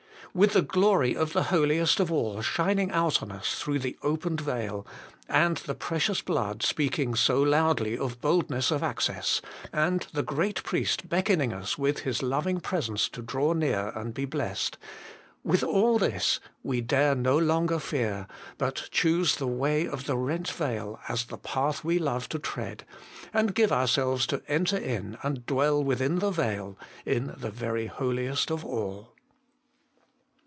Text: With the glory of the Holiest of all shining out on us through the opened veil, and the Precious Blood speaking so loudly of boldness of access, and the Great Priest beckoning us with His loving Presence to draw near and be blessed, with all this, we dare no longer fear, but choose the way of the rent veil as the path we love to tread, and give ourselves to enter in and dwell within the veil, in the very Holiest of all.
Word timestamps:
With 0.33 0.53
the 0.53 0.61
glory 0.61 1.13
of 1.13 1.33
the 1.33 1.43
Holiest 1.51 1.99
of 1.99 2.09
all 2.09 2.41
shining 2.41 2.89
out 2.91 3.21
on 3.21 3.33
us 3.33 3.55
through 3.59 3.79
the 3.79 3.97
opened 4.01 4.39
veil, 4.39 4.87
and 5.27 5.57
the 5.57 5.75
Precious 5.75 6.21
Blood 6.21 6.63
speaking 6.63 7.15
so 7.15 7.41
loudly 7.41 7.97
of 7.97 8.21
boldness 8.21 8.71
of 8.71 8.81
access, 8.81 9.41
and 9.73 10.07
the 10.13 10.23
Great 10.23 10.63
Priest 10.63 11.09
beckoning 11.09 11.51
us 11.51 11.77
with 11.77 11.99
His 12.03 12.23
loving 12.23 12.61
Presence 12.61 13.09
to 13.09 13.21
draw 13.21 13.51
near 13.51 13.89
and 13.93 14.13
be 14.13 14.23
blessed, 14.23 14.77
with 15.43 15.65
all 15.65 15.97
this, 15.97 16.39
we 16.63 16.79
dare 16.79 17.13
no 17.13 17.37
longer 17.37 17.77
fear, 17.77 18.25
but 18.57 18.87
choose 18.89 19.35
the 19.35 19.47
way 19.47 19.85
of 19.85 20.05
the 20.05 20.15
rent 20.15 20.49
veil 20.49 20.97
as 21.09 21.25
the 21.25 21.37
path 21.37 21.83
we 21.83 21.99
love 21.99 22.29
to 22.29 22.39
tread, 22.39 22.85
and 23.33 23.53
give 23.53 23.73
ourselves 23.73 24.25
to 24.27 24.41
enter 24.47 24.77
in 24.77 25.17
and 25.23 25.45
dwell 25.45 25.83
within 25.83 26.19
the 26.19 26.31
veil, 26.31 26.77
in 27.05 27.33
the 27.35 27.51
very 27.51 27.87
Holiest 27.87 28.49
of 28.49 28.63
all. 28.63 29.09